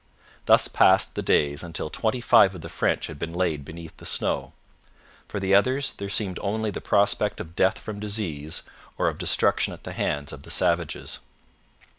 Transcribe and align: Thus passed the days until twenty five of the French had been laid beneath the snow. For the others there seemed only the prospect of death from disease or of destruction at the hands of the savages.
Thus 0.47 0.67
passed 0.67 1.13
the 1.13 1.21
days 1.21 1.61
until 1.61 1.91
twenty 1.91 2.21
five 2.21 2.55
of 2.55 2.61
the 2.61 2.69
French 2.69 3.05
had 3.05 3.19
been 3.19 3.35
laid 3.35 3.63
beneath 3.63 3.95
the 3.97 4.03
snow. 4.05 4.51
For 5.27 5.39
the 5.39 5.53
others 5.53 5.93
there 5.93 6.09
seemed 6.09 6.39
only 6.41 6.71
the 6.71 6.81
prospect 6.81 7.39
of 7.39 7.55
death 7.55 7.77
from 7.77 7.99
disease 7.99 8.63
or 8.97 9.07
of 9.07 9.19
destruction 9.19 9.73
at 9.73 9.83
the 9.83 9.93
hands 9.93 10.33
of 10.33 10.41
the 10.41 10.49
savages. 10.49 11.19